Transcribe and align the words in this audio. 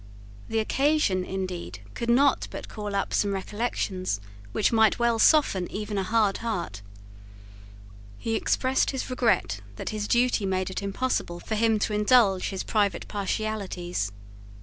The 0.49 0.57
occasion, 0.57 1.23
indeed, 1.23 1.81
could 1.93 2.09
not 2.09 2.47
but 2.49 2.67
call 2.67 2.95
up 2.95 3.13
some 3.13 3.35
recollections 3.35 4.19
which 4.51 4.71
might 4.71 4.97
well 4.97 5.19
soften 5.19 5.71
even 5.71 5.95
a 5.99 6.03
hard 6.03 6.37
heart. 6.39 6.81
He 8.17 8.33
expressed 8.33 8.89
his 8.89 9.11
regret 9.11 9.59
that 9.75 9.89
his 9.89 10.07
duty 10.07 10.43
made 10.43 10.71
it 10.71 10.81
impossible 10.81 11.39
for 11.39 11.53
him 11.53 11.77
to 11.77 11.93
indulge 11.93 12.49
his 12.49 12.63
private 12.63 13.07
partialities. 13.07 14.11